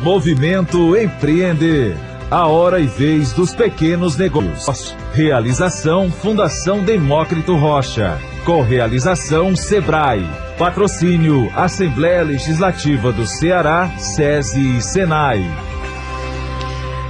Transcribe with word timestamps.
Movimento 0.00 0.96
Empreender. 0.96 1.94
A 2.30 2.46
hora 2.46 2.80
e 2.80 2.86
vez 2.86 3.34
dos 3.34 3.54
pequenos 3.54 4.16
negócios. 4.16 4.96
Realização 5.12 6.10
Fundação 6.10 6.82
Demócrito 6.82 7.54
Rocha. 7.54 8.18
Correalização 8.46 9.54
Sebrae. 9.54 10.26
Patrocínio 10.56 11.52
Assembleia 11.54 12.22
Legislativa 12.22 13.12
do 13.12 13.26
Ceará, 13.26 13.90
SESI 13.98 14.78
e 14.78 14.80
Senai. 14.80 15.44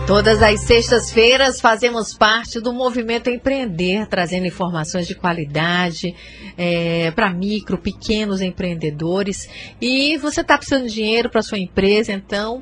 Todas 0.04 0.42
as 0.42 0.62
sextas-feiras 0.62 1.60
fazemos 1.60 2.12
parte 2.12 2.58
do 2.58 2.72
movimento 2.72 3.30
Empreender, 3.30 4.08
trazendo 4.08 4.48
informações 4.48 5.06
de 5.06 5.14
qualidade 5.14 6.12
é, 6.58 7.12
para 7.12 7.32
micro, 7.32 7.78
pequenos 7.78 8.40
empreendedores. 8.40 9.48
E 9.80 10.16
você 10.16 10.40
está 10.40 10.58
precisando 10.58 10.88
de 10.88 10.94
dinheiro 10.94 11.30
para 11.30 11.40
sua 11.40 11.58
empresa, 11.58 12.12
então 12.12 12.60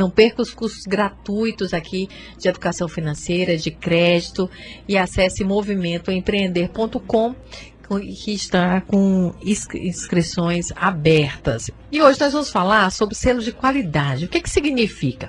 não 0.00 0.10
perca 0.10 0.42
os 0.42 0.52
cursos 0.52 0.84
gratuitos 0.84 1.72
aqui 1.72 2.08
de 2.38 2.48
educação 2.48 2.88
financeira, 2.88 3.56
de 3.56 3.70
crédito 3.70 4.50
e 4.88 4.96
acesse 4.96 5.44
movimentoempreender.com 5.44 7.34
que 8.24 8.32
está 8.32 8.80
com 8.80 9.34
inscrições 9.42 10.68
abertas. 10.76 11.70
E 11.90 12.00
hoje 12.00 12.20
nós 12.20 12.32
vamos 12.32 12.48
falar 12.48 12.90
sobre 12.92 13.16
selo 13.16 13.42
de 13.42 13.50
qualidade. 13.52 14.26
O 14.26 14.28
que, 14.28 14.40
que 14.40 14.48
significa? 14.48 15.28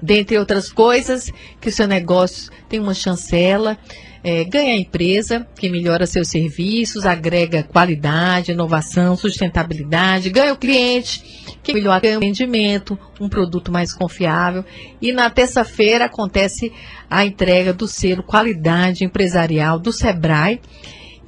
dentre 0.00 0.38
outras 0.38 0.70
coisas, 0.70 1.32
que 1.60 1.68
o 1.68 1.72
seu 1.72 1.86
negócio 1.86 2.52
tem 2.68 2.78
uma 2.78 2.94
chancela, 2.94 3.76
é, 4.22 4.44
ganha 4.44 4.74
a 4.74 4.76
empresa, 4.76 5.46
que 5.56 5.68
melhora 5.68 6.06
seus 6.06 6.28
serviços, 6.28 7.06
agrega 7.06 7.62
qualidade, 7.62 8.52
inovação, 8.52 9.16
sustentabilidade, 9.16 10.30
ganha 10.30 10.52
o 10.52 10.56
cliente, 10.56 11.47
que 11.62 11.72
melhora 11.72 12.16
o 12.16 12.20
rendimento, 12.20 12.98
um 13.20 13.28
produto 13.28 13.70
mais 13.70 13.92
confiável. 13.92 14.64
E 15.00 15.12
na 15.12 15.30
terça-feira 15.30 16.06
acontece 16.06 16.72
a 17.10 17.24
entrega 17.24 17.72
do 17.72 17.86
selo 17.86 18.22
Qualidade 18.22 19.04
Empresarial 19.04 19.78
do 19.78 19.92
Sebrae. 19.92 20.60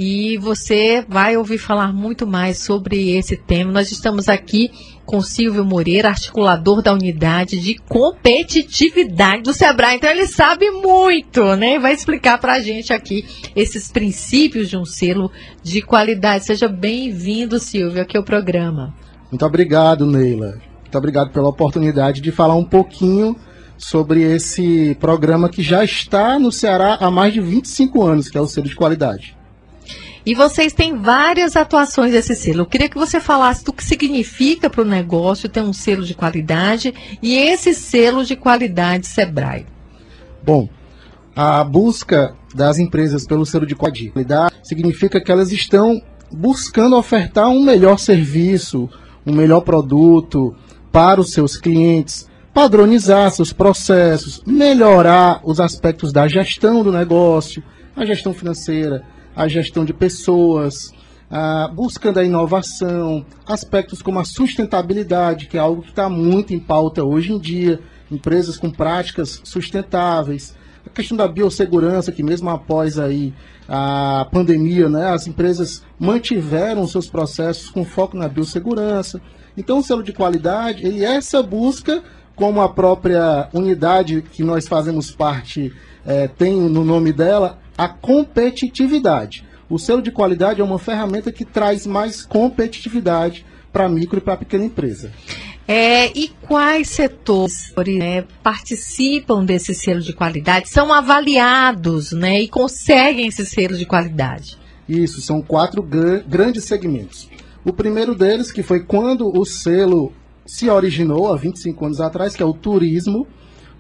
E 0.03 0.39
você 0.39 1.05
vai 1.07 1.37
ouvir 1.37 1.59
falar 1.59 1.93
muito 1.93 2.27
mais 2.27 2.57
sobre 2.57 3.11
esse 3.11 3.37
tema. 3.37 3.71
Nós 3.71 3.93
estamos 3.93 4.31
aqui 4.31 4.71
com 5.05 5.21
Silvio 5.21 5.63
Moreira, 5.63 6.09
articulador 6.09 6.81
da 6.81 6.95
unidade 6.95 7.59
de 7.59 7.75
competitividade 7.75 9.43
do 9.43 9.53
Sebrae. 9.53 9.97
Então 9.97 10.09
ele 10.09 10.27
sabe 10.27 10.71
muito, 10.71 11.55
né? 11.57 11.79
Vai 11.79 11.93
explicar 11.93 12.39
para 12.39 12.55
a 12.55 12.61
gente 12.61 12.95
aqui 12.95 13.27
esses 13.55 13.93
princípios 13.93 14.71
de 14.71 14.77
um 14.79 14.87
selo 14.87 15.31
de 15.63 15.83
qualidade. 15.83 16.47
Seja 16.47 16.67
bem-vindo, 16.67 17.59
Silvio, 17.59 18.01
aqui 18.01 18.17
ao 18.17 18.25
programa. 18.25 18.95
Muito 19.31 19.45
obrigado, 19.45 20.07
Neila. 20.07 20.59
Muito 20.81 20.99
obrigado 20.99 21.31
pela 21.31 21.49
oportunidade 21.49 22.21
de 22.21 22.33
falar 22.33 22.57
um 22.57 22.65
pouquinho 22.65 23.37
sobre 23.79 24.23
esse 24.23 24.97
programa 25.01 25.49
que 25.49 25.63
já 25.63 25.85
está 25.85 26.39
no 26.39 26.53
Ceará 26.53 26.99
há 27.01 27.11
mais 27.11 27.33
de 27.33 27.41
25 27.41 28.03
anos, 28.03 28.29
que 28.29 28.37
é 28.37 28.41
o 28.41 28.47
selo 28.47 28.69
de 28.69 28.75
qualidade. 28.75 29.37
E 30.25 30.35
vocês 30.35 30.73
têm 30.73 30.97
várias 31.01 31.57
atuações 31.57 32.13
desse 32.13 32.35
selo. 32.35 32.61
Eu 32.61 32.67
queria 32.67 32.89
que 32.89 32.99
você 32.99 33.21
falasse 33.21 33.65
do 33.65 33.73
que 33.73 33.83
significa 33.83 34.69
para 34.69 34.83
o 34.83 34.85
negócio 34.85 35.49
ter 35.49 35.63
um 35.63 35.73
selo 35.73 36.05
de 36.05 36.15
qualidade 36.15 36.93
e 37.23 37.37
esse 37.37 37.73
selo 37.73 38.25
de 38.25 38.37
qualidade 38.37 39.07
Sebrae. 39.07 39.65
Bom, 40.43 40.69
a 41.35 41.65
busca 41.65 42.35
das 42.55 42.79
empresas 42.79 43.27
pelo 43.27 43.47
selo 43.47 43.67
de 43.67 43.75
qualidade 43.75 44.55
significa 44.63 45.21
que 45.21 45.33
elas 45.33 45.53
estão 45.53 46.03
buscando 46.31 46.97
ofertar 46.97 47.49
um 47.49 47.63
melhor 47.63 47.99
serviço, 47.99 48.91
um 49.31 49.37
melhor 49.37 49.61
produto 49.61 50.55
para 50.93 51.21
os 51.21 51.33
seus 51.33 51.57
clientes, 51.57 52.29
padronizar 52.53 53.31
seus 53.31 53.53
processos, 53.53 54.43
melhorar 54.47 55.41
os 55.45 55.61
aspectos 55.61 56.13
da 56.13 56.27
gestão 56.27 56.83
do 56.83 56.93
negócio, 56.93 57.63
a 57.95 58.05
gestão 58.05 58.35
financeira, 58.35 59.05
a 59.35 59.47
gestão 59.47 59.85
de 59.85 59.93
pessoas, 59.93 60.93
ah, 61.31 61.71
buscando 61.73 62.19
a 62.19 62.25
inovação, 62.25 63.25
aspectos 63.47 64.03
como 64.03 64.19
a 64.19 64.25
sustentabilidade, 64.25 65.47
que 65.47 65.57
é 65.57 65.61
algo 65.61 65.83
que 65.83 65.91
está 65.91 66.09
muito 66.09 66.53
em 66.53 66.59
pauta 66.59 67.05
hoje 67.05 67.33
em 67.33 67.39
dia, 67.39 67.81
empresas 68.11 68.57
com 68.57 68.71
práticas 68.71 69.41
sustentáveis, 69.45 70.55
a 70.91 70.97
questão 70.97 71.17
da 71.17 71.29
biossegurança, 71.29 72.11
que 72.11 72.23
mesmo 72.23 72.51
após 72.51 72.99
aí 72.99 73.33
a 73.69 74.27
pandemia, 74.31 74.89
né, 74.89 75.11
as 75.11 75.27
empresas 75.27 75.83
mantiveram 75.99 76.87
seus 76.87 77.09
processos 77.09 77.71
com 77.71 77.85
foco 77.85 78.17
na 78.17 78.29
biossegurança. 78.29 79.21
Então, 79.57 79.79
o 79.79 79.83
selo 79.83 80.03
de 80.03 80.13
qualidade, 80.13 80.85
ele 80.85 81.05
é 81.05 81.17
essa 81.17 81.43
busca, 81.43 82.03
como 82.35 82.61
a 82.61 82.69
própria 82.69 83.49
unidade 83.53 84.23
que 84.23 84.43
nós 84.43 84.67
fazemos 84.67 85.11
parte 85.11 85.73
é, 86.05 86.27
tem 86.27 86.57
no 86.57 86.85
nome 86.85 87.13
dela, 87.13 87.59
a 87.79 87.89
competitividade. 87.89 89.45
O 89.69 89.79
selo 89.79 90.03
de 90.03 90.11
qualidade 90.11 90.61
é 90.61 90.65
uma 90.65 90.79
ferramenta 90.79 91.31
que 91.31 91.45
traz 91.45 91.87
mais 91.87 92.25
competitividade 92.25 93.47
para 93.73 93.85
a 93.85 93.89
micro 93.89 94.19
e 94.19 94.21
para 94.21 94.35
a 94.35 94.39
pequena 94.39 94.65
empresa. 94.65 95.13
É, 95.73 96.11
e 96.19 96.27
quais 96.49 96.89
setores 96.89 97.73
né, 97.97 98.25
participam 98.43 99.45
desse 99.45 99.73
selo 99.73 100.01
de 100.01 100.13
qualidade, 100.13 100.69
são 100.69 100.93
avaliados 100.93 102.11
né, 102.11 102.41
e 102.41 102.49
conseguem 102.49 103.29
esse 103.29 103.47
selo 103.47 103.77
de 103.77 103.87
qualidade? 103.87 104.59
Isso, 104.89 105.21
são 105.21 105.41
quatro 105.41 105.81
grandes 105.81 106.65
segmentos. 106.65 107.31
O 107.65 107.73
primeiro 107.73 108.17
deles, 108.17 108.51
que 108.51 108.65
foi 108.65 108.81
quando 108.81 109.31
o 109.33 109.45
selo 109.45 110.13
se 110.45 110.69
originou 110.69 111.33
há 111.33 111.37
25 111.37 111.87
anos 111.87 112.01
atrás, 112.01 112.35
que 112.35 112.43
é 112.43 112.47
o 112.47 112.53
turismo. 112.53 113.25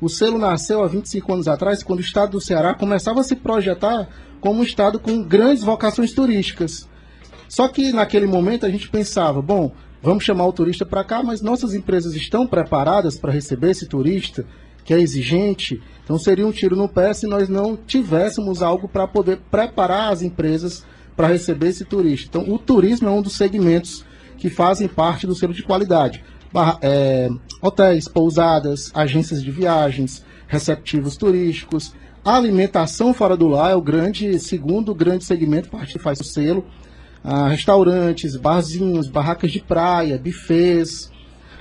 O 0.00 0.08
selo 0.08 0.38
nasceu 0.38 0.84
há 0.84 0.86
25 0.86 1.32
anos 1.32 1.48
atrás, 1.48 1.82
quando 1.82 1.98
o 1.98 2.02
estado 2.02 2.30
do 2.30 2.40
Ceará 2.40 2.72
começava 2.72 3.18
a 3.18 3.24
se 3.24 3.34
projetar 3.34 4.08
como 4.40 4.60
um 4.60 4.62
estado 4.62 5.00
com 5.00 5.24
grandes 5.24 5.64
vocações 5.64 6.12
turísticas. 6.12 6.88
Só 7.48 7.66
que 7.66 7.92
naquele 7.92 8.26
momento 8.26 8.64
a 8.64 8.70
gente 8.70 8.88
pensava, 8.88 9.42
bom, 9.42 9.72
vamos 10.02 10.24
chamar 10.24 10.46
o 10.46 10.52
turista 10.52 10.84
para 10.84 11.04
cá, 11.04 11.22
mas 11.22 11.40
nossas 11.40 11.74
empresas 11.74 12.14
estão 12.14 12.46
preparadas 12.46 13.18
para 13.18 13.32
receber 13.32 13.70
esse 13.70 13.86
turista, 13.86 14.44
que 14.84 14.94
é 14.94 15.00
exigente. 15.00 15.82
Então 16.04 16.18
seria 16.18 16.46
um 16.46 16.52
tiro 16.52 16.76
no 16.76 16.88
pé 16.88 17.12
se 17.12 17.26
nós 17.26 17.48
não 17.48 17.76
tivéssemos 17.76 18.62
algo 18.62 18.88
para 18.88 19.06
poder 19.06 19.38
preparar 19.50 20.12
as 20.12 20.22
empresas 20.22 20.84
para 21.16 21.28
receber 21.28 21.68
esse 21.68 21.84
turista. 21.84 22.26
Então 22.28 22.52
o 22.52 22.58
turismo 22.58 23.08
é 23.08 23.10
um 23.10 23.22
dos 23.22 23.36
segmentos 23.36 24.04
que 24.38 24.48
fazem 24.48 24.88
parte 24.88 25.26
do 25.26 25.34
selo 25.34 25.52
de 25.52 25.62
qualidade 25.62 26.22
é, 26.80 27.28
hotéis, 27.60 28.08
pousadas, 28.08 28.90
agências 28.94 29.42
de 29.42 29.50
viagens, 29.50 30.24
receptivos 30.46 31.16
turísticos, 31.16 31.94
alimentação 32.24 33.14
fora 33.14 33.36
do 33.36 33.48
lar 33.48 33.72
é 33.72 33.74
o 33.74 33.80
grande 33.80 34.38
segundo 34.38 34.94
grande 34.94 35.24
segmento 35.24 35.70
parte 35.70 35.98
faz 35.98 36.20
o 36.20 36.24
selo, 36.24 36.64
ah, 37.22 37.48
restaurantes, 37.48 38.36
barzinhos, 38.36 39.08
barracas 39.08 39.52
de 39.52 39.60
praia, 39.60 40.18
bufês, 40.18 41.10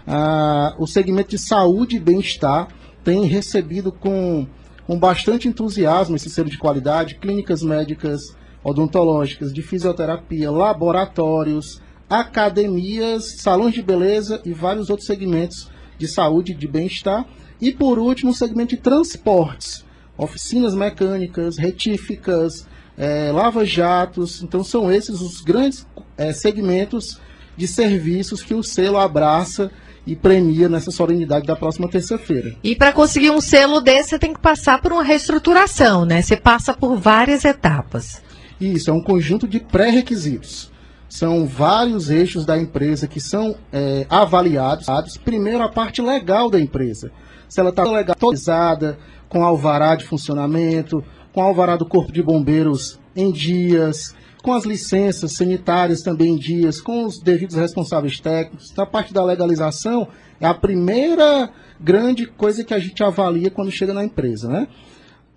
ah, 0.07 0.75
o 0.77 0.87
segmento 0.87 1.29
de 1.29 1.37
saúde 1.37 1.97
e 1.97 1.99
bem-estar 1.99 2.67
tem 3.03 3.25
recebido 3.25 3.91
com, 3.91 4.47
com 4.85 4.99
bastante 4.99 5.47
entusiasmo 5.47 6.15
esse 6.15 6.29
selo 6.29 6.49
de 6.49 6.57
qualidade, 6.57 7.15
clínicas 7.15 7.61
médicas 7.61 8.35
odontológicas, 8.63 9.53
de 9.53 9.61
fisioterapia, 9.61 10.51
laboratórios, 10.51 11.81
academias, 12.09 13.37
salões 13.37 13.73
de 13.73 13.81
beleza 13.81 14.41
e 14.43 14.51
vários 14.51 14.89
outros 14.89 15.07
segmentos 15.07 15.69
de 15.97 16.07
saúde 16.07 16.53
e 16.53 16.55
de 16.55 16.67
bem-estar. 16.67 17.25
E 17.61 17.71
por 17.71 17.99
último, 17.99 18.31
o 18.31 18.35
segmento 18.35 18.75
de 18.75 18.81
transportes, 18.81 19.85
oficinas 20.17 20.73
mecânicas, 20.73 21.57
retíficas, 21.57 22.67
é, 22.99 23.31
lava-jatos. 23.31 24.43
Então 24.43 24.63
são 24.63 24.91
esses 24.91 25.21
os 25.21 25.39
grandes 25.39 25.87
é, 26.17 26.33
segmentos 26.33 27.19
de 27.55 27.67
serviços 27.67 28.43
que 28.43 28.53
o 28.53 28.61
selo 28.61 28.97
abraça 28.97 29.71
e 30.05 30.15
premia 30.15 30.67
nessa 30.67 30.91
solenidade 30.91 31.45
da 31.45 31.55
próxima 31.55 31.89
terça-feira. 31.89 32.55
E 32.63 32.75
para 32.75 32.91
conseguir 32.91 33.31
um 33.31 33.41
selo 33.41 33.79
desse, 33.79 34.09
você 34.09 34.19
tem 34.19 34.33
que 34.33 34.39
passar 34.39 34.81
por 34.81 34.91
uma 34.91 35.03
reestruturação, 35.03 36.05
né? 36.05 36.21
Você 36.21 36.35
passa 36.35 36.73
por 36.73 36.97
várias 36.97 37.45
etapas. 37.45 38.21
Isso, 38.59 38.89
é 38.89 38.93
um 38.93 39.01
conjunto 39.01 39.47
de 39.47 39.59
pré-requisitos. 39.59 40.71
São 41.07 41.47
vários 41.47 42.09
eixos 42.09 42.45
da 42.45 42.57
empresa 42.57 43.07
que 43.07 43.19
são 43.19 43.55
é, 43.71 44.05
avaliados. 44.09 44.85
Primeiro, 45.23 45.63
a 45.63 45.69
parte 45.69 46.01
legal 46.01 46.49
da 46.49 46.59
empresa. 46.59 47.11
Se 47.47 47.59
ela 47.59 47.69
está 47.69 47.83
legalizada, 47.83 48.97
com 49.27 49.43
alvará 49.43 49.95
de 49.95 50.05
funcionamento, 50.05 51.03
com 51.39 51.43
alvará 51.43 51.77
do 51.77 51.85
Corpo 51.85 52.11
de 52.11 52.21
Bombeiros 52.21 52.99
em 53.15 53.31
dias, 53.31 54.13
com 54.43 54.51
as 54.51 54.65
licenças 54.65 55.31
sanitárias 55.31 56.01
também 56.01 56.33
em 56.33 56.37
dias, 56.37 56.81
com 56.81 57.05
os 57.05 57.17
devidos 57.17 57.55
responsáveis 57.55 58.19
técnicos. 58.19 58.77
A 58.77 58.85
parte 58.85 59.13
da 59.13 59.23
legalização 59.23 60.09
é 60.37 60.45
a 60.45 60.53
primeira 60.53 61.49
grande 61.79 62.25
coisa 62.25 62.61
que 62.61 62.73
a 62.73 62.77
gente 62.77 63.01
avalia 63.01 63.49
quando 63.49 63.71
chega 63.71 63.93
na 63.93 64.03
empresa. 64.03 64.49
Né? 64.49 64.67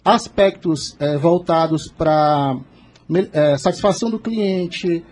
Aspectos 0.05 0.97
é, 0.99 1.17
voltados 1.17 1.87
para 1.87 2.59
é, 3.33 3.57
satisfação 3.57 4.11
do 4.11 4.19
cliente, 4.19 5.05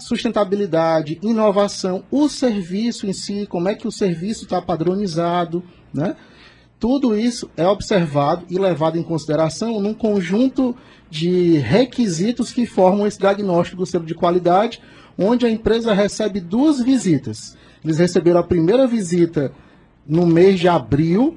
sustentabilidade, 0.00 1.20
inovação, 1.22 2.02
o 2.10 2.28
serviço 2.28 3.06
em 3.06 3.12
si, 3.12 3.46
como 3.46 3.68
é 3.68 3.76
que 3.76 3.86
o 3.86 3.92
serviço 3.92 4.42
está 4.42 4.60
padronizado, 4.60 5.62
né? 5.94 6.16
Tudo 6.82 7.16
isso 7.16 7.48
é 7.56 7.64
observado 7.64 8.44
e 8.50 8.58
levado 8.58 8.98
em 8.98 9.04
consideração 9.04 9.80
num 9.80 9.94
conjunto 9.94 10.74
de 11.08 11.58
requisitos 11.58 12.50
que 12.50 12.66
formam 12.66 13.06
esse 13.06 13.20
diagnóstico 13.20 13.76
do 13.76 13.86
selo 13.86 14.04
de 14.04 14.16
qualidade, 14.16 14.82
onde 15.16 15.46
a 15.46 15.48
empresa 15.48 15.94
recebe 15.94 16.40
duas 16.40 16.82
visitas. 16.82 17.56
Eles 17.84 17.98
receberam 17.98 18.40
a 18.40 18.42
primeira 18.42 18.84
visita 18.84 19.52
no 20.04 20.26
mês 20.26 20.58
de 20.58 20.66
abril, 20.66 21.36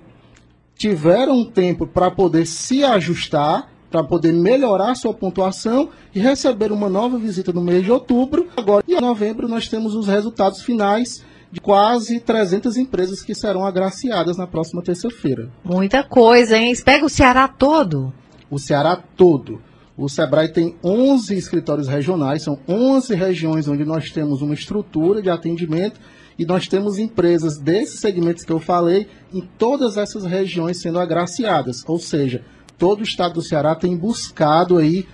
tiveram 0.75 1.41
um 1.41 1.45
tempo 1.45 1.85
para 1.85 2.09
poder 2.09 2.47
se 2.47 2.83
ajustar 2.83 3.69
para 3.91 4.03
poder 4.03 4.33
melhorar 4.33 4.95
sua 4.95 5.13
pontuação 5.13 5.89
e 6.13 6.19
receber 6.19 6.71
uma 6.71 6.89
nova 6.89 7.19
visita 7.19 7.53
no 7.53 7.61
mês 7.61 7.83
de 7.83 7.91
outubro. 7.91 8.49
Agora, 8.57 8.83
em 8.85 8.99
novembro, 8.99 9.47
nós 9.47 9.69
temos 9.69 9.93
os 9.93 10.07
resultados 10.07 10.63
finais 10.63 11.23
de 11.55 11.61
quase 11.61 12.19
300 12.19 12.75
empresas 12.75 13.21
que 13.21 13.33
serão 13.33 13.65
agraciadas 13.65 14.35
na 14.35 14.45
próxima 14.45 14.81
terça-feira. 14.81 15.49
Muita 15.63 16.03
coisa, 16.03 16.57
hein? 16.57 16.73
Pega 16.83 17.05
o 17.05 17.09
Ceará 17.09 17.47
todo. 17.47 18.13
O 18.51 18.59
Ceará 18.59 19.01
todo. 19.15 19.61
O 19.95 20.09
Sebrae 20.09 20.49
tem 20.51 20.75
11 20.83 21.33
escritórios 21.33 21.87
regionais, 21.87 22.43
são 22.43 22.59
11 22.67 23.15
regiões 23.15 23.69
onde 23.69 23.85
nós 23.85 24.11
temos 24.11 24.41
uma 24.41 24.53
estrutura 24.53 25.21
de 25.21 25.29
atendimento 25.29 25.97
e 26.37 26.45
nós 26.45 26.67
temos 26.67 26.97
empresas 26.99 27.57
desses 27.57 28.01
segmentos 28.01 28.43
que 28.43 28.51
eu 28.51 28.59
falei 28.59 29.07
em 29.33 29.39
todas 29.57 29.95
essas 29.95 30.25
regiões 30.25 30.81
sendo 30.81 30.99
agraciadas. 30.99 31.85
Ou 31.87 31.97
seja, 31.97 32.43
todo 32.77 32.99
o 32.99 33.05
estado 33.05 33.35
do 33.35 33.41
Ceará 33.41 33.73
tem 33.75 33.95
buscado 33.95 34.77
aí 34.77 35.07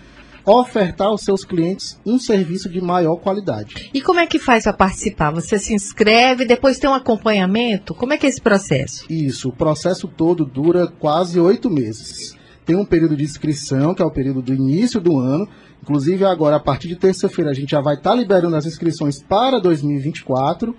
ofertar 0.45 1.07
aos 1.07 1.21
seus 1.21 1.43
clientes 1.43 1.99
um 2.05 2.17
serviço 2.17 2.69
de 2.69 2.81
maior 2.81 3.17
qualidade. 3.17 3.89
E 3.93 4.01
como 4.01 4.19
é 4.19 4.27
que 4.27 4.39
faz 4.39 4.63
para 4.63 4.73
participar? 4.73 5.31
Você 5.31 5.59
se 5.59 5.73
inscreve, 5.73 6.45
depois 6.45 6.79
tem 6.79 6.89
um 6.89 6.93
acompanhamento? 6.93 7.93
Como 7.93 8.13
é 8.13 8.17
que 8.17 8.25
é 8.25 8.29
esse 8.29 8.41
processo? 8.41 9.05
Isso, 9.09 9.49
o 9.49 9.53
processo 9.53 10.07
todo 10.07 10.45
dura 10.45 10.87
quase 10.87 11.39
oito 11.39 11.69
meses. 11.69 12.35
Tem 12.65 12.75
um 12.75 12.85
período 12.85 13.17
de 13.17 13.23
inscrição, 13.23 13.93
que 13.93 14.01
é 14.01 14.05
o 14.05 14.11
período 14.11 14.41
do 14.41 14.53
início 14.53 15.01
do 15.01 15.17
ano. 15.17 15.47
Inclusive, 15.81 16.23
agora, 16.25 16.57
a 16.57 16.59
partir 16.59 16.87
de 16.87 16.95
terça-feira, 16.95 17.49
a 17.49 17.53
gente 17.53 17.71
já 17.71 17.81
vai 17.81 17.95
estar 17.95 18.11
tá 18.11 18.15
liberando 18.15 18.55
as 18.55 18.65
inscrições 18.65 19.21
para 19.21 19.59
2024. 19.59 20.75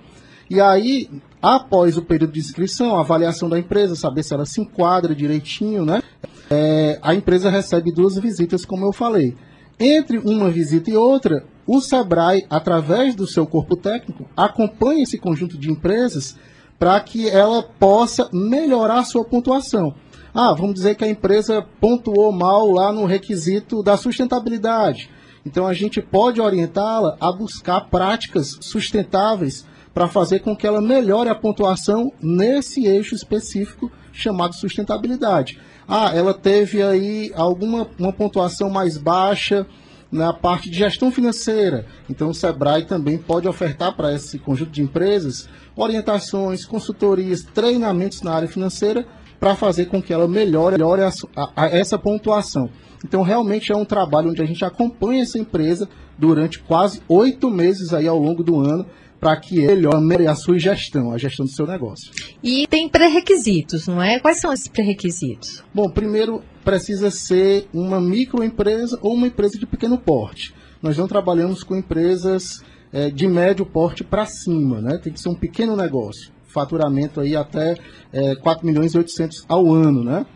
E 0.48 0.60
aí, 0.60 1.08
após 1.40 1.96
o 1.96 2.02
período 2.02 2.32
de 2.32 2.40
inscrição, 2.40 2.96
a 2.96 3.00
avaliação 3.00 3.48
da 3.48 3.58
empresa, 3.58 3.96
saber 3.96 4.22
se 4.22 4.32
ela 4.32 4.46
se 4.46 4.60
enquadra 4.60 5.14
direitinho, 5.14 5.84
né? 5.84 6.02
É, 6.50 6.98
a 7.02 7.14
empresa 7.14 7.50
recebe 7.50 7.90
duas 7.92 8.16
visitas, 8.16 8.64
como 8.64 8.86
eu 8.86 8.92
falei. 8.92 9.34
Entre 9.84 10.16
uma 10.18 10.48
visita 10.48 10.92
e 10.92 10.96
outra, 10.96 11.44
o 11.66 11.80
Sebrae, 11.80 12.46
através 12.48 13.16
do 13.16 13.26
seu 13.26 13.44
corpo 13.44 13.74
técnico, 13.74 14.28
acompanha 14.36 15.02
esse 15.02 15.18
conjunto 15.18 15.58
de 15.58 15.72
empresas 15.72 16.38
para 16.78 17.00
que 17.00 17.28
ela 17.28 17.64
possa 17.64 18.30
melhorar 18.32 19.02
sua 19.02 19.24
pontuação. 19.24 19.92
Ah, 20.32 20.54
vamos 20.54 20.74
dizer 20.74 20.94
que 20.94 21.02
a 21.02 21.08
empresa 21.08 21.66
pontuou 21.80 22.30
mal 22.30 22.70
lá 22.70 22.92
no 22.92 23.04
requisito 23.06 23.82
da 23.82 23.96
sustentabilidade. 23.96 25.10
Então 25.44 25.66
a 25.66 25.74
gente 25.74 26.00
pode 26.00 26.40
orientá-la 26.40 27.16
a 27.18 27.32
buscar 27.32 27.80
práticas 27.90 28.56
sustentáveis 28.60 29.66
para 29.92 30.06
fazer 30.06 30.38
com 30.42 30.56
que 30.56 30.64
ela 30.64 30.80
melhore 30.80 31.28
a 31.28 31.34
pontuação 31.34 32.12
nesse 32.22 32.86
eixo 32.86 33.16
específico 33.16 33.90
chamado 34.12 34.54
sustentabilidade. 34.54 35.58
Ah, 35.86 36.12
ela 36.14 36.32
teve 36.32 36.82
aí 36.82 37.32
alguma 37.34 37.88
uma 37.98 38.12
pontuação 38.12 38.70
mais 38.70 38.96
baixa 38.96 39.66
na 40.10 40.32
parte 40.32 40.70
de 40.70 40.78
gestão 40.78 41.10
financeira. 41.10 41.86
Então 42.08 42.28
o 42.28 42.34
Sebrae 42.34 42.84
também 42.84 43.16
pode 43.16 43.48
ofertar 43.48 43.96
para 43.96 44.14
esse 44.14 44.38
conjunto 44.38 44.70
de 44.70 44.82
empresas 44.82 45.48
orientações, 45.74 46.66
consultorias, 46.66 47.42
treinamentos 47.42 48.20
na 48.20 48.32
área 48.34 48.48
financeira 48.48 49.06
para 49.42 49.56
fazer 49.56 49.86
com 49.86 50.00
que 50.00 50.12
ela 50.12 50.28
melhore, 50.28 50.76
melhore 50.76 51.02
a, 51.02 51.10
a, 51.34 51.64
a 51.64 51.66
essa 51.66 51.98
pontuação. 51.98 52.70
Então 53.04 53.22
realmente 53.22 53.72
é 53.72 53.76
um 53.76 53.84
trabalho 53.84 54.30
onde 54.30 54.40
a 54.40 54.44
gente 54.44 54.64
acompanha 54.64 55.24
essa 55.24 55.36
empresa 55.36 55.88
durante 56.16 56.60
quase 56.60 57.02
oito 57.08 57.50
meses 57.50 57.92
aí 57.92 58.06
ao 58.06 58.20
longo 58.20 58.44
do 58.44 58.60
ano 58.60 58.86
para 59.18 59.36
que 59.36 59.58
ele 59.58 59.88
melhore 59.98 60.28
a 60.28 60.36
sua 60.36 60.60
gestão, 60.60 61.10
a 61.10 61.18
gestão 61.18 61.44
do 61.44 61.50
seu 61.50 61.66
negócio. 61.66 62.12
E 62.40 62.68
tem 62.68 62.88
pré-requisitos, 62.88 63.88
não 63.88 64.00
é? 64.00 64.20
Quais 64.20 64.40
são 64.40 64.52
esses 64.52 64.68
pré-requisitos? 64.68 65.64
Bom, 65.74 65.90
primeiro 65.90 66.44
precisa 66.64 67.10
ser 67.10 67.66
uma 67.74 68.00
microempresa 68.00 68.96
ou 69.02 69.12
uma 69.12 69.26
empresa 69.26 69.58
de 69.58 69.66
pequeno 69.66 69.98
porte. 69.98 70.54
Nós 70.80 70.96
não 70.96 71.08
trabalhamos 71.08 71.64
com 71.64 71.74
empresas 71.74 72.62
é, 72.92 73.10
de 73.10 73.26
médio 73.26 73.66
porte 73.66 74.04
para 74.04 74.24
cima, 74.24 74.80
né? 74.80 75.00
Tem 75.02 75.12
que 75.12 75.20
ser 75.20 75.30
um 75.30 75.34
pequeno 75.34 75.74
negócio. 75.74 76.30
Faturamento 76.52 77.20
aí 77.20 77.34
até 77.34 77.76
é, 78.12 78.34
4 78.36 78.66
milhões 78.66 78.94
e 78.94 78.98
800 78.98 79.44
ao 79.48 79.72
ano, 79.72 80.04
né? 80.04 80.26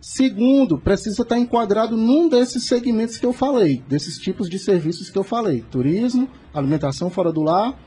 Segundo, 0.00 0.78
precisa 0.78 1.22
estar 1.22 1.38
enquadrado 1.38 1.96
num 1.96 2.28
desses 2.28 2.64
segmentos 2.64 3.18
que 3.18 3.26
eu 3.26 3.32
falei, 3.32 3.82
desses 3.88 4.16
tipos 4.18 4.48
de 4.48 4.58
serviços 4.58 5.10
que 5.10 5.18
eu 5.18 5.24
falei: 5.24 5.64
turismo, 5.70 6.28
alimentação 6.54 7.10
fora 7.10 7.32
do 7.32 7.42
lar, 7.42 7.78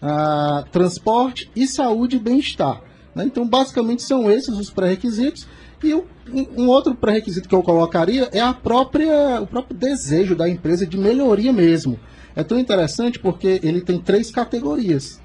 ah, 0.00 0.64
transporte 0.72 1.50
e 1.54 1.66
saúde 1.66 2.16
e 2.16 2.20
bem-estar. 2.20 2.82
Né? 3.14 3.24
Então, 3.24 3.46
basicamente, 3.46 4.02
são 4.02 4.30
esses 4.30 4.58
os 4.58 4.70
pré-requisitos. 4.70 5.46
E 5.84 5.94
um 5.94 6.68
outro 6.68 6.94
pré-requisito 6.94 7.48
que 7.48 7.54
eu 7.54 7.62
colocaria 7.62 8.28
é 8.32 8.40
a 8.40 8.52
própria, 8.52 9.40
o 9.40 9.46
próprio 9.46 9.76
desejo 9.76 10.36
da 10.36 10.48
empresa 10.48 10.86
de 10.86 10.96
melhoria 10.96 11.52
mesmo. 11.52 11.98
É 12.36 12.44
tão 12.44 12.58
interessante 12.58 13.18
porque 13.18 13.60
ele 13.62 13.80
tem 13.80 13.98
três 13.98 14.30
categorias. 14.30 15.20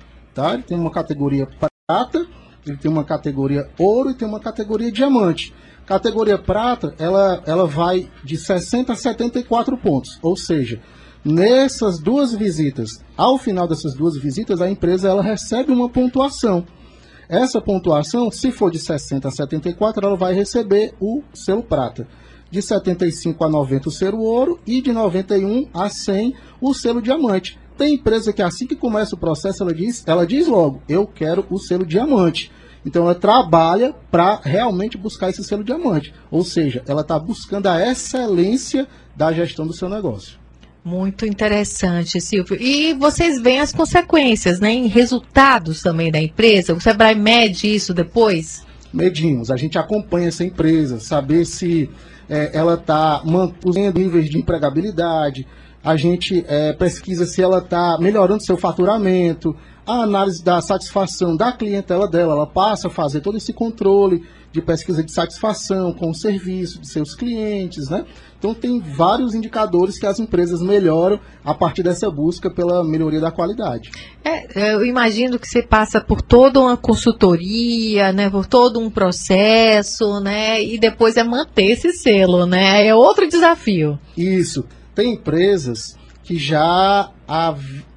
Ele 0.54 0.64
tem 0.64 0.78
uma 0.78 0.92
categoria 0.92 1.48
prata, 1.48 2.26
ele 2.66 2.78
tem 2.78 2.92
uma 2.92 3.04
categoria 3.04 3.70
ouro 3.78 4.12
e 4.12 4.14
tem 4.14 4.28
uma 4.28 4.40
categoria 4.40 4.92
diamante. 4.92 5.54
Categoria 5.86 6.38
prata, 6.38 6.94
ela, 7.00 7.42
ela 7.46 7.66
vai 7.66 8.10
de 8.24 8.36
60 8.36 8.92
a 8.92 8.96
74 8.96 9.78
pontos. 9.78 10.20
Ou 10.22 10.36
seja, 10.36 10.82
nessas 11.24 11.98
duas 11.98 12.34
visitas, 12.36 13.02
ao 13.16 13.38
final 13.38 13.68
dessas 13.68 13.94
duas 13.94 14.18
visitas, 14.18 14.62
a 14.62 14.70
empresa 14.70 15.08
ela 15.08 15.24
recebe 15.24 15.72
uma 15.72 15.90
pontuação. 15.90 16.66
Essa 17.30 17.60
pontuação, 17.60 18.32
se 18.32 18.52
for 18.52 18.72
de 18.72 18.80
60 18.80 19.28
a 19.28 19.32
74, 19.32 20.06
ela 20.06 20.16
vai 20.16 20.34
receber 20.34 20.94
o 21.00 21.24
selo 21.34 21.64
prata. 21.64 22.08
De 22.50 22.62
75 22.62 23.44
a 23.44 23.50
90 23.50 23.90
o 23.90 23.92
selo 23.92 24.20
ouro 24.20 24.60
e 24.66 24.82
de 24.82 24.94
91 24.94 25.68
a 25.74 25.90
100 25.90 26.34
o 26.62 26.74
selo 26.74 27.02
diamante. 27.02 27.60
Tem 27.78 27.94
empresa 27.94 28.34
que 28.34 28.42
assim 28.42 28.66
que 28.66 28.76
começa 28.76 29.16
o 29.16 29.20
processo, 29.20 29.64
ela 29.64 29.74
diz, 29.74 30.04
ela 30.08 30.26
diz 30.26 30.48
logo, 30.48 30.82
eu 30.90 31.06
quero 31.06 31.46
o 31.50 31.60
selo 31.60 31.86
diamante. 31.86 32.52
Então 32.86 33.04
ela 33.04 33.16
trabalha 33.16 33.94
para 34.10 34.40
realmente 34.44 34.98
buscar 34.98 35.30
esse 35.30 35.44
selo 35.44 35.64
diamante. 35.64 36.14
Ou 36.32 36.44
seja, 36.44 36.82
ela 36.88 37.02
está 37.02 37.20
buscando 37.20 37.68
a 37.68 37.86
excelência 37.86 38.88
da 39.16 39.32
gestão 39.32 39.68
do 39.68 39.74
seu 39.74 39.90
negócio. 39.90 40.40
Muito 40.84 41.26
interessante, 41.26 42.22
Silvio. 42.22 42.56
E 42.58 42.94
vocês 42.94 43.42
veem 43.42 43.60
as 43.60 43.74
consequências, 43.74 44.62
né? 44.62 44.72
Em 44.72 44.88
resultados 44.88 45.82
também 45.82 46.10
da 46.10 46.22
empresa. 46.22 46.74
O 46.74 46.80
Sebrae 46.80 47.14
mede 47.14 47.68
isso 47.68 47.94
depois? 47.94 48.66
Medimos. 48.94 49.52
A 49.52 49.58
gente 49.58 49.78
acompanha 49.78 50.30
essa 50.30 50.46
empresa, 50.46 50.98
saber 51.02 51.44
se 51.44 51.90
é, 52.30 52.52
ela 52.58 52.76
está 52.76 53.22
mantendo 53.26 54.00
níveis 54.00 54.30
de 54.30 54.38
empregabilidade. 54.38 55.46
A 55.88 55.96
gente 55.96 56.44
é, 56.50 56.74
pesquisa 56.74 57.26
se 57.26 57.42
ela 57.42 57.60
está 57.60 57.98
melhorando 57.98 58.44
seu 58.44 58.58
faturamento, 58.58 59.56
a 59.86 60.02
análise 60.02 60.44
da 60.44 60.60
satisfação 60.60 61.34
da 61.34 61.54
clientela 61.54 62.06
dela, 62.10 62.34
ela 62.34 62.46
passa 62.46 62.90
a 62.90 62.92
fazer 62.92 63.22
todo 63.22 63.38
esse 63.38 63.54
controle 63.54 64.22
de 64.52 64.62
pesquisa 64.62 65.02
de 65.02 65.14
satisfação 65.14 65.94
com 65.94 66.10
o 66.10 66.14
serviço 66.14 66.82
de 66.82 66.90
seus 66.90 67.16
clientes, 67.16 67.90
né? 67.90 68.04
Então 68.38 68.54
tem 68.54 68.82
vários 68.82 69.34
indicadores 69.34 69.98
que 69.98 70.06
as 70.06 70.20
empresas 70.20 70.62
melhoram 70.62 71.22
a 71.42 71.54
partir 71.54 71.84
dessa 71.84 72.12
busca 72.12 72.50
pela 72.50 72.84
melhoria 72.84 73.22
da 73.22 73.32
qualidade. 73.32 73.90
É, 74.26 74.74
eu 74.74 74.84
imagino 74.84 75.40
que 75.40 75.48
você 75.48 75.64
passa 75.64 76.02
por 76.02 76.22
toda 76.22 76.60
uma 76.60 76.76
consultoria, 76.76 78.12
né, 78.12 78.30
por 78.30 78.46
todo 78.46 78.78
um 78.78 78.90
processo, 78.90 80.20
né, 80.20 80.62
e 80.62 80.78
depois 80.78 81.16
é 81.16 81.24
manter 81.24 81.72
esse 81.72 81.94
selo, 81.94 82.46
né? 82.46 82.86
É 82.86 82.94
outro 82.94 83.26
desafio. 83.26 83.98
Isso. 84.18 84.66
Tem 84.98 85.14
empresas 85.14 85.96
que 86.24 86.40
já 86.40 87.12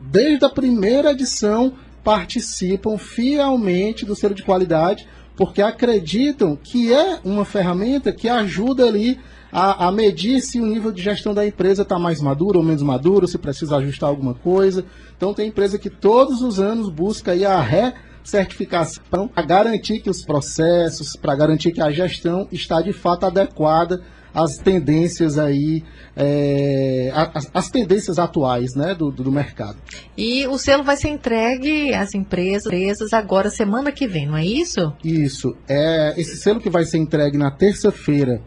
desde 0.03 0.45
a 0.45 0.51
primeira 0.51 1.13
edição 1.13 1.73
participam 2.05 2.99
fielmente 2.99 4.05
do 4.05 4.15
selo 4.15 4.35
de 4.35 4.43
qualidade, 4.43 5.09
porque 5.35 5.63
acreditam 5.63 6.55
que 6.63 6.93
é 6.93 7.19
uma 7.25 7.47
ferramenta 7.47 8.13
que 8.13 8.29
ajuda 8.29 8.85
ali 8.85 9.19
a, 9.51 9.87
a 9.87 9.91
medir 9.91 10.43
se 10.43 10.61
o 10.61 10.67
nível 10.67 10.93
de 10.93 11.01
gestão 11.01 11.33
da 11.33 11.47
empresa 11.47 11.81
está 11.81 11.99
mais 11.99 12.21
maduro 12.21 12.59
ou 12.59 12.65
menos 12.65 12.83
maduro, 12.83 13.27
se 13.27 13.39
precisa 13.39 13.79
ajustar 13.79 14.11
alguma 14.11 14.35
coisa. 14.35 14.85
Então 15.17 15.33
tem 15.33 15.49
empresa 15.49 15.79
que 15.79 15.89
todos 15.89 16.43
os 16.43 16.61
anos 16.61 16.91
busca 16.91 17.33
aí 17.33 17.47
a 17.47 17.63
recertificação 17.63 19.27
para 19.27 19.43
garantir 19.43 20.01
que 20.01 20.11
os 20.11 20.23
processos, 20.23 21.17
para 21.17 21.35
garantir 21.35 21.73
que 21.73 21.81
a 21.81 21.91
gestão 21.91 22.47
está 22.53 22.83
de 22.83 22.93
fato 22.93 23.25
adequada 23.25 24.03
as 24.35 24.57
tendências 24.57 25.39
aí, 25.39 25.83
é, 26.17 27.11
as, 27.15 27.51
as, 27.53 27.71
tendências 27.71 28.19
atuais 28.19 28.75
né, 28.75 28.95
do, 28.95 29.11
do, 29.11 29.31
mercado. 29.31 29.77
E 30.17 30.47
o 30.47 30.57
selo 30.57 30.85
vai 30.85 30.97
ser 30.97 31.09
entregue 31.09 31.93
às 31.95 32.15
empresas, 32.15 32.67
empresas 32.67 33.13
agora, 33.13 33.51
semana 33.51 33.91
que 33.93 34.07
vem, 34.07 34.27
não 34.27 34.37
é 34.37 34.45
isso? 34.45 34.93
Isso. 35.05 35.57
É, 35.69 36.15
esse 36.17 36.37
selo 36.37 36.61
que 36.61 36.71
vai 36.71 36.85
ser 36.85 36.99
entregue 36.99 37.37
na 37.37 37.51
terça-feira 37.51 38.41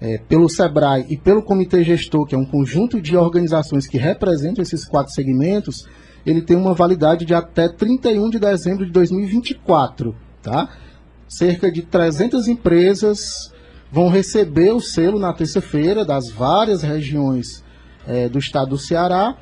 é, 0.00 0.18
pelo 0.18 0.48
SEBRAE 0.48 1.06
e 1.08 1.16
pelo 1.16 1.42
Comitê 1.42 1.84
Gestor, 1.84 2.26
que 2.26 2.34
é 2.34 2.38
um 2.38 2.44
conjunto 2.44 3.00
de 3.00 3.16
organizações 3.16 3.86
que 3.86 3.96
representam 3.96 4.62
esses 4.62 4.84
quatro 4.84 5.12
segmentos, 5.12 5.86
ele 6.26 6.42
tem 6.42 6.56
uma 6.56 6.74
validade 6.74 7.24
de 7.24 7.34
até 7.34 7.68
31 7.68 8.30
de 8.30 8.38
dezembro 8.38 8.84
de 8.84 8.92
2024, 8.92 10.14
tá? 10.42 10.68
Cerca 11.28 11.70
de 11.70 11.82
300 11.82 12.48
empresas 12.48 13.52
vão 13.92 14.08
receber 14.08 14.72
o 14.72 14.80
selo 14.80 15.18
na 15.18 15.34
terça-feira 15.34 16.02
das 16.04 16.30
várias 16.30 16.82
regiões 16.82 17.62
é, 18.08 18.26
do 18.26 18.38
estado 18.38 18.70
do 18.70 18.78
Ceará 18.78 19.36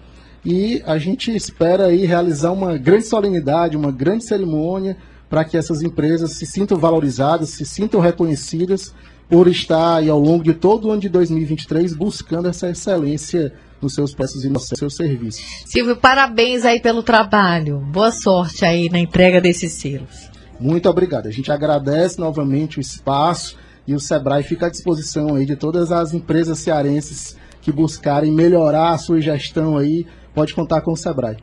e 0.45 0.83
a 0.85 0.99
gente 0.99 1.35
espera 1.35 1.87
aí 1.87 2.05
realizar 2.05 2.51
uma 2.51 2.77
grande 2.77 3.07
solenidade, 3.07 3.77
uma 3.77 3.93
grande 3.93 4.25
cerimônia 4.25 4.97
para 5.29 5.45
que 5.45 5.57
essas 5.57 5.83
empresas 5.83 6.33
se 6.33 6.45
sintam 6.45 6.77
valorizadas, 6.77 7.51
se 7.51 7.65
sintam 7.65 8.01
reconhecidas 8.01 8.93
por 9.29 9.47
estar 9.47 9.99
aí 9.99 10.09
ao 10.09 10.19
longo 10.19 10.43
de 10.43 10.53
todo 10.53 10.89
o 10.89 10.91
ano 10.91 11.01
de 11.01 11.09
2023 11.09 11.95
buscando 11.95 12.49
essa 12.49 12.69
excelência 12.69 13.53
nos 13.81 13.95
seus 13.95 14.13
preços 14.13 14.45
e 14.45 14.49
nos 14.49 14.67
seus 14.67 14.97
serviços. 14.97 15.45
Silvio, 15.67 15.97
parabéns 15.97 16.65
aí 16.65 16.81
pelo 16.81 17.05
trabalho. 17.05 17.79
Boa 17.79 18.11
sorte 18.11 18.65
aí 18.65 18.91
na 18.91 18.99
entrega 18.99 19.41
desses 19.41 19.75
selos. 19.75 20.29
Muito 20.59 20.89
obrigado. 20.91 21.29
A 21.29 21.31
gente 21.31 21.53
agradece 21.53 22.19
novamente 22.19 22.79
o 22.79 22.81
espaço 22.81 23.57
e 23.91 23.95
o 23.95 23.99
Sebrae 23.99 24.45
fica 24.45 24.67
à 24.67 24.71
disposição 24.71 25.35
aí 25.35 25.45
de 25.45 25.57
todas 25.57 25.91
as 25.91 26.15
empresas 26.15 26.61
cearenses 26.61 27.37
que 27.61 27.73
buscarem 27.73 28.31
melhorar 28.31 28.91
a 28.91 28.99
sua 28.99 29.21
gestão 29.21 29.77
aí, 29.77 30.07
pode 30.33 30.55
contar 30.55 30.81
com 30.83 30.93
o 30.93 30.97
Sebrae. 30.97 31.37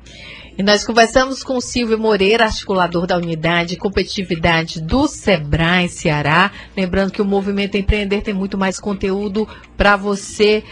E 0.57 0.63
nós 0.63 0.85
conversamos 0.85 1.43
com 1.43 1.57
o 1.57 1.61
Silvio 1.61 1.99
Moreira, 1.99 2.45
articulador 2.45 3.05
da 3.05 3.17
unidade 3.17 3.71
de 3.71 3.75
competitividade 3.75 4.81
do 4.81 5.09
Sebrae 5.09 5.89
Ceará. 5.89 6.49
Lembrando 6.75 7.11
que 7.11 7.21
o 7.21 7.25
Movimento 7.25 7.75
Empreender 7.75 8.21
tem 8.21 8.33
muito 8.33 8.57
mais 8.57 8.79
conteúdo 8.79 9.45
para 9.75 9.97
você. 9.97 10.63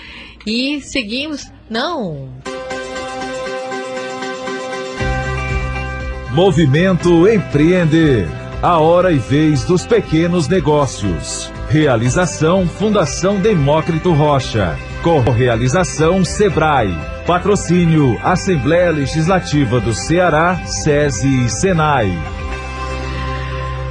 E 0.48 0.80
seguimos. 0.80 1.52
Não! 1.70 2.30
Movimento 6.32 7.28
Empreender. 7.28 8.30
A 8.62 8.80
hora 8.80 9.12
e 9.12 9.18
vez 9.18 9.66
dos 9.66 9.86
pequenos 9.86 10.48
negócios. 10.48 11.54
Realização 11.70 12.68
Fundação 12.68 13.40
Demócrito 13.40 14.14
Rocha. 14.14 14.78
Correalização 15.02 16.24
Sebrae. 16.24 16.96
Patrocínio 17.26 18.20
Assembleia 18.24 18.92
Legislativa 18.92 19.80
do 19.80 19.94
Ceará, 19.94 20.56
SESI 20.64 21.46
e 21.46 21.50
Senai. 21.50 22.35